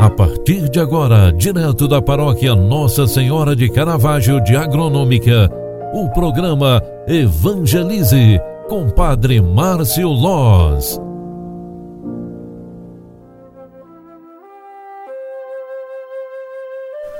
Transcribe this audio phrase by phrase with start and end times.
[0.00, 5.50] A partir de agora, direto da paróquia Nossa Senhora de Caravaggio de Agronômica,
[5.92, 10.98] o programa Evangelize com Padre Márcio Loz.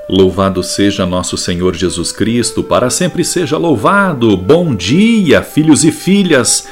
[0.09, 4.39] Louvado seja nosso Senhor Jesus Cristo, para sempre seja louvado.
[4.39, 6.67] Bom dia, filhos e filhas.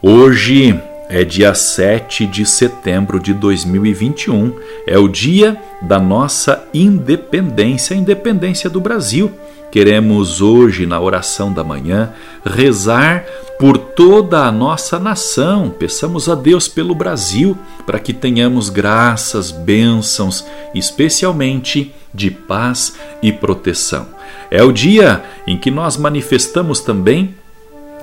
[0.00, 0.80] Hoje
[1.10, 4.54] é dia 7 de setembro de 2021.
[4.86, 9.32] É o dia da nossa independência, a independência do Brasil.
[9.72, 12.12] Queremos hoje, na oração da manhã,
[12.44, 13.24] rezar
[13.58, 15.68] por toda a nossa nação.
[15.76, 24.06] Peçamos a Deus pelo Brasil para que tenhamos graças, bênçãos, especialmente de paz e proteção.
[24.48, 27.34] É o dia em que nós manifestamos também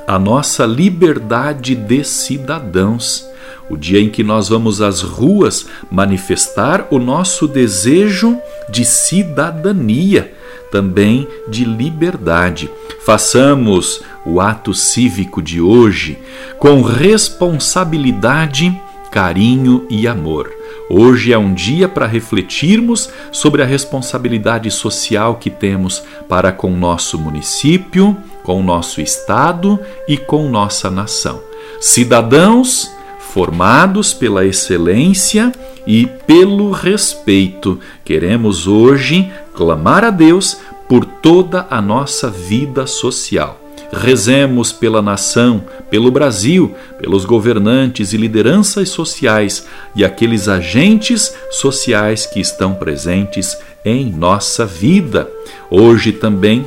[0.07, 3.27] a nossa liberdade de cidadãos.
[3.70, 8.37] O dia em que nós vamos às ruas manifestar o nosso desejo
[8.70, 10.34] de cidadania,
[10.71, 12.71] também de liberdade.
[13.05, 16.17] Façamos o ato cívico de hoje
[16.57, 18.73] com responsabilidade,
[19.12, 20.49] carinho e amor.
[20.89, 27.20] Hoje é um dia para refletirmos sobre a responsabilidade social que temos para com nosso
[27.20, 28.15] município,
[28.48, 31.41] com o nosso Estado e com nossa nação.
[31.81, 32.89] Cidadãos
[33.20, 35.51] formados pela excelência
[35.85, 43.59] e pelo respeito, queremos hoje clamar a Deus por toda a nossa vida social.
[43.91, 52.39] Rezemos pela nação, pelo Brasil, pelos governantes e lideranças sociais e aqueles agentes sociais que
[52.39, 55.29] estão presentes em nossa vida.
[55.70, 56.65] Hoje também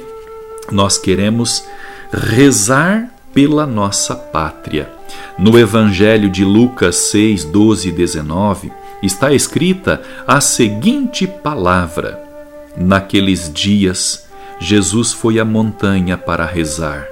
[0.71, 1.65] nós queremos
[2.13, 4.91] rezar pela nossa pátria.
[5.39, 12.23] No Evangelho de Lucas 6, 12 e 19 está escrita a seguinte palavra:
[12.77, 14.27] Naqueles dias,
[14.59, 17.06] Jesus foi à montanha para rezar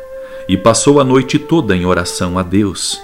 [0.48, 3.00] e passou a noite toda em oração a Deus.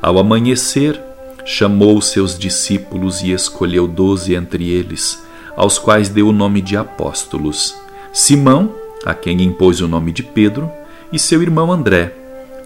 [0.00, 1.00] Ao amanhecer,
[1.44, 5.22] chamou seus discípulos e escolheu doze entre eles,
[5.56, 7.74] aos quais deu o nome de apóstolos:
[8.12, 10.70] Simão, a quem impôs o nome de Pedro,
[11.12, 12.12] e seu irmão André,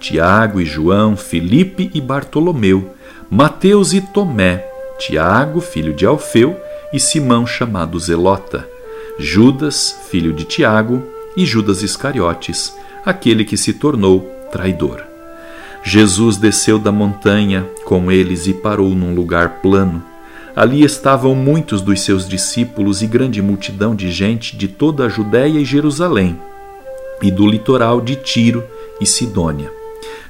[0.01, 2.95] Tiago e João, Filipe e Bartolomeu,
[3.31, 4.67] Mateus e Tomé,
[4.99, 6.57] Tiago, filho de Alfeu,
[6.93, 8.69] e Simão chamado Zelota,
[9.19, 11.03] Judas, filho de Tiago,
[11.37, 15.03] e Judas Iscariotes, aquele que se tornou traidor.
[15.83, 20.03] Jesus desceu da montanha com eles e parou num lugar plano.
[20.55, 25.59] Ali estavam muitos dos seus discípulos e grande multidão de gente de toda a Judéia
[25.59, 26.39] e Jerusalém
[27.23, 28.65] e do litoral de Tiro
[29.01, 29.73] e Sidônia.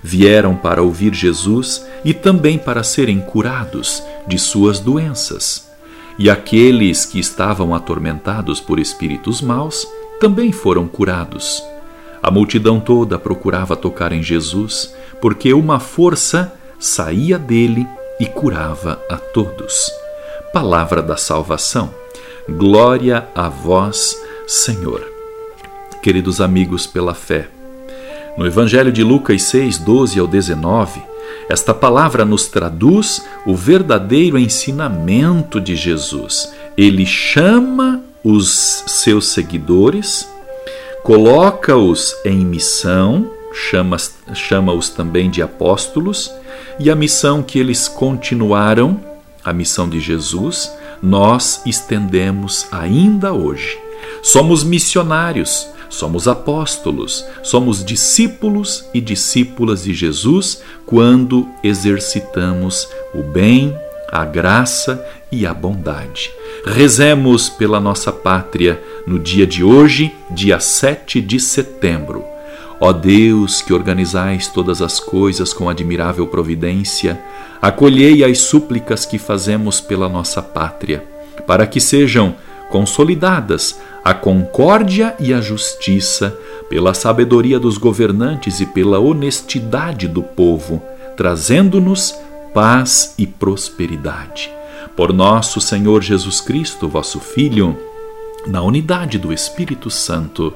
[0.02, 5.70] Vieram para ouvir Jesus e também para serem curados de suas doenças.
[6.18, 9.88] E aqueles que estavam atormentados por espíritos maus
[10.20, 11.62] também foram curados.
[12.22, 17.86] A multidão toda procurava tocar em Jesus, porque uma força saía dele
[18.20, 20.01] e curava a todos.
[20.52, 21.94] Palavra da salvação.
[22.48, 25.12] Glória a vós, Senhor
[26.02, 27.48] queridos amigos pela fé.
[28.36, 31.00] No Evangelho de Lucas 6, 12 ao 19,
[31.48, 36.52] esta palavra nos traduz o verdadeiro ensinamento de Jesus.
[36.76, 40.28] Ele chama os seus seguidores,
[41.04, 46.32] coloca-os em missão, chama-os chama também de apóstolos,
[46.80, 48.98] e a missão que eles continuaram,
[49.44, 50.72] a missão de Jesus,
[51.02, 53.78] nós estendemos ainda hoje.
[54.22, 63.76] Somos missionários Somos apóstolos, somos discípulos e discípulas de Jesus quando exercitamos o bem,
[64.10, 66.30] a graça e a bondade.
[66.64, 72.24] Rezemos pela nossa pátria no dia de hoje, dia 7 de setembro.
[72.80, 77.22] Ó Deus, que organizais todas as coisas com admirável providência,
[77.62, 81.04] acolhei as súplicas que fazemos pela nossa pátria,
[81.46, 82.34] para que sejam
[82.68, 86.36] consolidadas a concórdia e a justiça,
[86.68, 90.82] pela sabedoria dos governantes e pela honestidade do povo,
[91.16, 92.12] trazendo-nos
[92.52, 94.50] paz e prosperidade.
[94.96, 97.78] Por nosso Senhor Jesus Cristo, vosso Filho,
[98.46, 100.52] na unidade do Espírito Santo.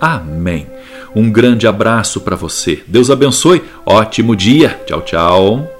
[0.00, 0.66] Amém.
[1.14, 2.82] Um grande abraço para você.
[2.86, 3.62] Deus abençoe.
[3.84, 4.80] Ótimo dia.
[4.86, 5.79] Tchau, tchau.